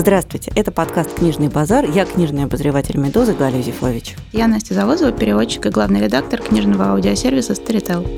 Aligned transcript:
Здравствуйте, 0.00 0.50
это 0.54 0.72
подкаст 0.72 1.12
«Книжный 1.12 1.48
базар». 1.48 1.84
Я 1.84 2.06
книжный 2.06 2.44
обозреватель 2.44 2.96
«Медузы» 2.96 3.34
Галя 3.34 3.58
Юзефович. 3.58 4.16
Я 4.32 4.46
Настя 4.46 4.72
Завозова, 4.72 5.12
переводчик 5.12 5.66
и 5.66 5.68
главный 5.68 6.00
редактор 6.00 6.40
книжного 6.40 6.92
аудиосервиса 6.92 7.52
Storytel. 7.52 8.08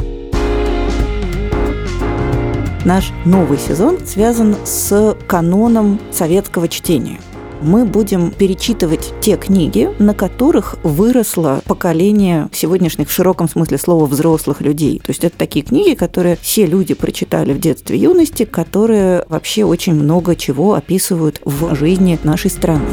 Наш 2.85 3.11
новый 3.25 3.59
сезон 3.59 3.99
связан 4.07 4.55
с 4.65 5.17
каноном 5.27 5.99
советского 6.13 6.69
чтения– 6.69 7.19
мы 7.63 7.85
будем 7.85 8.31
перечитывать 8.31 9.13
те 9.21 9.37
книги, 9.37 9.91
на 9.99 10.15
которых 10.15 10.77
выросло 10.83 11.63
поколение 11.67 12.49
сегодняшних 12.53 13.09
в 13.09 13.13
широком 13.13 13.49
смысле 13.49 13.79
слова 13.79 14.07
взрослых 14.07 14.61
людей. 14.61 15.01
То 15.05 15.11
есть 15.11 15.25
это 15.25 15.37
такие 15.39 15.65
книги, 15.65 15.95
которые 15.95 16.37
все 16.41 16.67
люди 16.67 16.95
прочитали 16.95 17.53
в 17.53 17.61
детстве 17.61 17.97
юности, 17.97 18.45
которые 18.45 19.25
вообще 19.29 19.65
очень 19.65 19.95
много 19.95 20.37
чего 20.37 20.75
описывают 20.75 21.41
в 21.45 21.75
жизни 21.75 22.19
нашей 22.25 22.51
страны. 22.51 22.87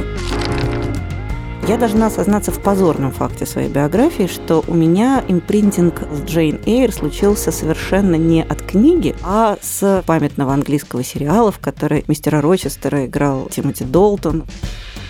Я 1.70 1.78
должна 1.78 2.08
осознаться 2.08 2.52
в 2.52 2.60
позорном 2.64 3.12
факте 3.12 3.46
своей 3.46 3.70
биографии, 3.70 4.26
что 4.26 4.64
у 4.68 4.74
меня 4.74 5.24
импринтинг 5.28 6.02
с 6.12 6.28
Джейн 6.28 6.60
Эйр 6.66 6.92
случился 6.92 7.52
совершенно 7.52 8.16
не 8.16 8.42
от 8.42 8.64
книги, 8.64 9.16
а 9.24 9.56
с 9.62 10.04
памятного 10.08 10.52
английского 10.52 11.04
сериала, 11.04 11.52
в 11.52 11.60
который 11.60 12.06
мистера 12.08 12.42
Рочестера 12.42 13.06
играл 13.06 13.50
Тимоти 13.52 13.84
Долтон. 13.86 14.46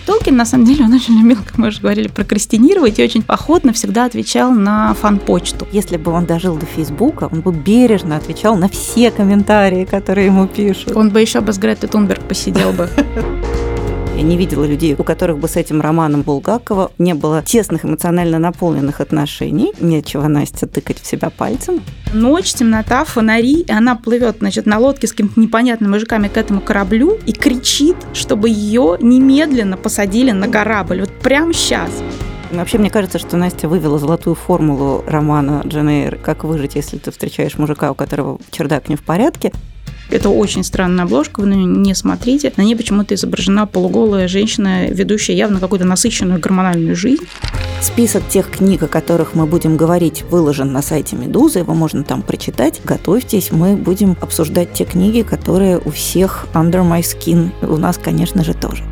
Толкин, 0.04 0.36
на 0.36 0.44
самом 0.44 0.66
деле, 0.66 0.84
он 0.84 0.92
очень 0.92 1.18
любил, 1.18 1.38
как 1.42 1.56
мы 1.56 1.68
уже 1.68 1.80
говорили, 1.80 2.08
прокрастинировать 2.08 2.98
и 2.98 3.04
очень 3.04 3.22
походно 3.22 3.72
всегда 3.72 4.04
отвечал 4.04 4.50
на 4.50 4.92
фан-почту. 4.92 5.66
Если 5.72 5.96
бы 5.96 6.12
он 6.12 6.26
дожил 6.26 6.56
до 6.56 6.66
Фейсбука, 6.66 7.30
он 7.32 7.40
бы 7.40 7.54
бережно 7.54 8.16
отвечал 8.16 8.56
на 8.56 8.68
все 8.68 9.10
комментарии, 9.10 9.86
которые 9.86 10.26
ему 10.26 10.46
пишут. 10.46 10.94
Он 10.94 11.08
бы 11.08 11.22
еще 11.22 11.40
бы 11.40 11.54
с 11.54 11.58
Гретой 11.58 11.88
Тунберг 11.88 12.20
посидел 12.28 12.72
бы. 12.72 12.90
Я 14.20 14.26
не 14.26 14.36
видела 14.36 14.66
людей, 14.66 14.94
у 14.98 15.02
которых 15.02 15.38
бы 15.38 15.48
с 15.48 15.56
этим 15.56 15.80
романом 15.80 16.20
Булгакова 16.20 16.92
не 16.98 17.14
было 17.14 17.40
тесных 17.40 17.86
эмоционально 17.86 18.38
наполненных 18.38 19.00
отношений. 19.00 19.72
Нечего 19.80 20.28
Настя 20.28 20.66
тыкать 20.66 21.00
в 21.00 21.06
себя 21.06 21.30
пальцем. 21.30 21.80
Ночь, 22.12 22.52
темнота, 22.52 23.06
фонари, 23.06 23.60
и 23.62 23.72
она 23.72 23.96
плывет, 23.96 24.36
значит, 24.40 24.66
на 24.66 24.76
лодке 24.76 25.06
с 25.06 25.12
какими-то 25.12 25.40
непонятными 25.40 25.92
мужиками 25.92 26.28
к 26.28 26.36
этому 26.36 26.60
кораблю 26.60 27.16
и 27.24 27.32
кричит, 27.32 27.96
чтобы 28.12 28.50
ее 28.50 28.98
немедленно 29.00 29.78
посадили 29.78 30.32
на 30.32 30.48
корабль. 30.48 31.00
Вот 31.00 31.12
прямо 31.22 31.54
сейчас. 31.54 31.90
Вообще, 32.50 32.76
мне 32.76 32.90
кажется, 32.90 33.18
что 33.18 33.38
Настя 33.38 33.68
вывела 33.68 33.98
золотую 33.98 34.34
формулу 34.34 35.02
романа 35.06 35.62
Джен 35.64 35.88
Эйр 35.88 36.16
«Как 36.16 36.44
выжить, 36.44 36.74
если 36.74 36.98
ты 36.98 37.10
встречаешь 37.10 37.56
мужика, 37.56 37.90
у 37.90 37.94
которого 37.94 38.38
чердак 38.50 38.90
не 38.90 38.96
в 38.96 39.02
порядке». 39.02 39.50
Это 40.10 40.28
очень 40.28 40.64
странная 40.64 41.04
обложка, 41.04 41.40
вы 41.40 41.46
на 41.46 41.54
нее 41.54 41.66
не 41.66 41.94
смотрите. 41.94 42.52
На 42.56 42.62
ней 42.62 42.74
почему-то 42.74 43.14
изображена 43.14 43.66
полуголая 43.66 44.26
женщина, 44.28 44.86
ведущая 44.88 45.36
явно 45.36 45.60
какую-то 45.60 45.86
насыщенную 45.86 46.40
гормональную 46.40 46.96
жизнь. 46.96 47.24
Список 47.80 48.28
тех 48.28 48.50
книг, 48.50 48.82
о 48.82 48.88
которых 48.88 49.34
мы 49.34 49.46
будем 49.46 49.76
говорить, 49.76 50.22
выложен 50.28 50.72
на 50.72 50.82
сайте 50.82 51.16
Медузы, 51.16 51.60
его 51.60 51.74
можно 51.74 52.04
там 52.04 52.22
прочитать. 52.22 52.80
Готовьтесь, 52.84 53.52
мы 53.52 53.76
будем 53.76 54.16
обсуждать 54.20 54.72
те 54.72 54.84
книги, 54.84 55.22
которые 55.22 55.78
у 55.78 55.90
всех 55.90 56.46
under 56.52 56.82
my 56.82 57.00
skin, 57.00 57.50
у 57.62 57.76
нас, 57.76 57.96
конечно 57.96 58.44
же, 58.44 58.52
тоже. 58.52 58.84